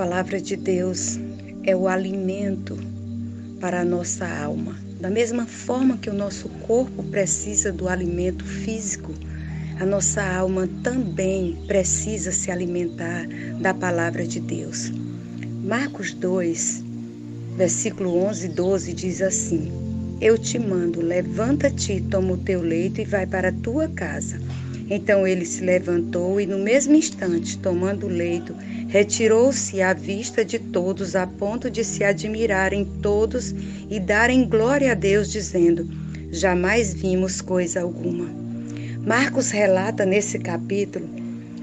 palavra 0.00 0.40
de 0.40 0.56
Deus 0.56 1.20
é 1.62 1.76
o 1.76 1.86
alimento 1.86 2.74
para 3.60 3.82
a 3.82 3.84
nossa 3.84 4.26
alma. 4.26 4.74
Da 4.98 5.10
mesma 5.10 5.44
forma 5.44 5.98
que 5.98 6.08
o 6.08 6.14
nosso 6.14 6.48
corpo 6.66 7.02
precisa 7.02 7.70
do 7.70 7.86
alimento 7.86 8.42
físico, 8.42 9.12
a 9.78 9.84
nossa 9.84 10.22
alma 10.22 10.66
também 10.82 11.62
precisa 11.66 12.32
se 12.32 12.50
alimentar 12.50 13.28
da 13.60 13.74
palavra 13.74 14.26
de 14.26 14.40
Deus. 14.40 14.90
Marcos 15.62 16.14
2, 16.14 16.82
versículo 17.58 18.24
11 18.24 18.46
e 18.46 18.48
12 18.48 18.94
diz 18.94 19.20
assim: 19.20 19.70
Eu 20.18 20.38
te 20.38 20.58
mando, 20.58 21.02
levanta-te, 21.02 22.00
toma 22.10 22.32
o 22.32 22.38
teu 22.38 22.62
leito 22.62 23.02
e 23.02 23.04
vai 23.04 23.26
para 23.26 23.50
a 23.50 23.52
tua 23.52 23.86
casa. 23.86 24.40
Então 24.90 25.24
ele 25.24 25.46
se 25.46 25.62
levantou 25.62 26.40
e, 26.40 26.46
no 26.46 26.58
mesmo 26.58 26.96
instante, 26.96 27.56
tomando 27.56 28.06
o 28.06 28.10
leito, 28.10 28.52
retirou-se 28.88 29.80
à 29.80 29.94
vista 29.94 30.44
de 30.44 30.58
todos, 30.58 31.14
a 31.14 31.28
ponto 31.28 31.70
de 31.70 31.84
se 31.84 32.02
admirarem 32.02 32.84
todos 33.00 33.54
e 33.88 34.00
darem 34.00 34.44
glória 34.44 34.90
a 34.90 34.94
Deus, 34.94 35.30
dizendo: 35.30 35.88
Jamais 36.32 36.92
vimos 36.92 37.40
coisa 37.40 37.82
alguma. 37.82 38.28
Marcos 39.06 39.50
relata 39.50 40.04
nesse 40.04 40.38
capítulo 40.40 41.19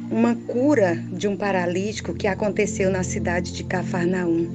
uma 0.09 0.35
cura 0.35 0.95
de 1.11 1.27
um 1.27 1.35
paralítico 1.35 2.13
que 2.13 2.27
aconteceu 2.27 2.89
na 2.89 3.03
cidade 3.03 3.51
de 3.51 3.63
Cafarnaum. 3.63 4.47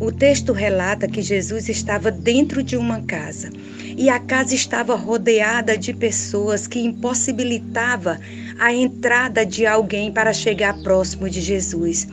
O 0.00 0.10
texto 0.10 0.52
relata 0.52 1.06
que 1.06 1.22
Jesus 1.22 1.68
estava 1.68 2.10
dentro 2.10 2.62
de 2.62 2.76
uma 2.76 3.00
casa 3.02 3.50
e 3.96 4.10
a 4.10 4.18
casa 4.18 4.54
estava 4.54 4.94
rodeada 4.94 5.78
de 5.78 5.94
pessoas 5.94 6.66
que 6.66 6.80
impossibilitava 6.80 8.20
a 8.58 8.72
entrada 8.72 9.46
de 9.46 9.64
alguém 9.64 10.12
para 10.12 10.32
chegar 10.32 10.82
próximo 10.82 11.30
de 11.30 11.40
Jesus. 11.40 12.08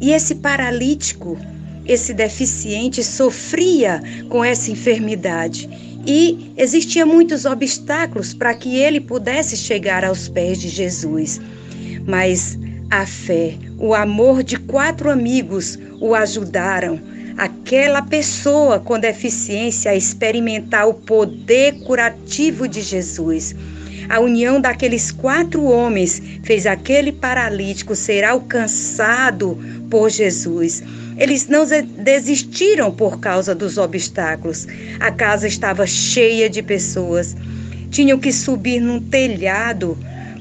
E 0.00 0.12
esse 0.12 0.36
paralítico, 0.36 1.36
esse 1.84 2.14
deficiente 2.14 3.02
sofria 3.02 4.00
com 4.28 4.44
essa 4.44 4.70
enfermidade 4.70 5.87
e 6.10 6.54
existia 6.56 7.04
muitos 7.04 7.44
obstáculos 7.44 8.32
para 8.32 8.54
que 8.54 8.76
ele 8.78 8.98
pudesse 8.98 9.58
chegar 9.58 10.06
aos 10.06 10.26
pés 10.26 10.58
de 10.58 10.66
Jesus. 10.70 11.38
Mas 12.06 12.58
a 12.90 13.04
fé, 13.04 13.54
o 13.78 13.94
amor 13.94 14.42
de 14.42 14.56
quatro 14.56 15.10
amigos 15.10 15.78
o 16.00 16.14
ajudaram 16.14 16.98
aquela 17.36 18.00
pessoa 18.00 18.80
com 18.80 18.98
deficiência 18.98 19.90
a 19.90 19.94
experimentar 19.94 20.88
o 20.88 20.94
poder 20.94 21.74
curativo 21.80 22.66
de 22.66 22.80
Jesus. 22.80 23.54
A 24.08 24.18
união 24.18 24.58
daqueles 24.58 25.12
quatro 25.12 25.62
homens 25.64 26.22
fez 26.42 26.64
aquele 26.64 27.12
paralítico 27.12 27.94
ser 27.94 28.24
alcançado 28.24 29.58
por 29.90 30.08
Jesus. 30.08 30.82
Eles 31.18 31.48
não 31.48 31.66
desistiram 31.98 32.92
por 32.92 33.18
causa 33.18 33.54
dos 33.54 33.76
obstáculos. 33.76 34.66
A 35.00 35.10
casa 35.10 35.48
estava 35.48 35.86
cheia 35.86 36.48
de 36.48 36.62
pessoas. 36.62 37.36
Tinham 37.90 38.18
que 38.18 38.32
subir 38.32 38.80
num 38.80 39.00
telhado 39.00 39.98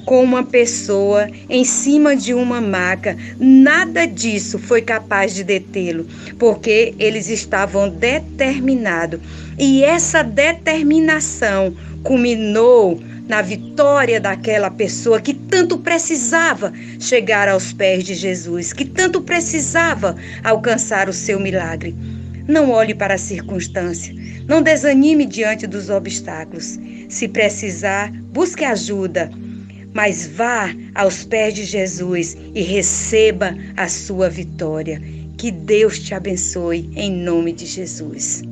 com 0.07 0.23
uma 0.23 0.41
pessoa 0.41 1.29
em 1.49 1.65
cima 1.65 2.15
de 2.15 2.33
uma 2.33 2.61
maca. 2.61 3.17
Nada 3.37 4.07
disso 4.07 4.57
foi 4.57 4.81
capaz 4.81 5.35
de 5.35 5.43
detê-lo, 5.43 6.07
porque 6.39 6.95
eles 6.97 7.27
estavam 7.27 7.89
determinados. 7.89 9.19
E 9.59 9.83
essa 9.83 10.23
determinação 10.23 11.75
culminou 12.03 13.01
na 13.27 13.41
vitória 13.41 14.17
daquela 14.17 14.71
pessoa 14.71 15.19
que 15.19 15.33
tanto 15.33 15.77
precisava 15.77 16.71
chegar 17.01 17.49
aos 17.49 17.73
pés 17.73 18.05
de 18.05 18.15
Jesus, 18.15 18.71
que 18.71 18.85
tanto 18.85 19.21
precisava 19.21 20.15
alcançar 20.41 21.09
o 21.09 21.13
seu 21.13 21.37
milagre. 21.37 21.93
Não 22.47 22.71
olhe 22.71 22.95
para 22.95 23.15
a 23.15 23.17
circunstância, 23.17 24.15
não 24.47 24.61
desanime 24.61 25.25
diante 25.25 25.67
dos 25.67 25.89
obstáculos. 25.89 26.79
Se 27.09 27.27
precisar, 27.27 28.09
busque 28.31 28.63
ajuda 28.63 29.29
mas 29.97 30.27
vá 30.27 30.75
aos 30.93 31.23
pés 31.23 31.55
de 31.55 31.65
Jesus 31.65 32.37
e 32.53 32.61
receba 32.61 33.57
a 33.75 33.89
sua 33.89 34.29
vitória. 34.29 35.01
Que 35.39 35.49
Deus 35.49 35.97
te 35.97 36.13
abençoe 36.13 36.87
em 36.95 37.11
nome 37.11 37.51
de 37.51 37.65
Jesus. 37.65 38.43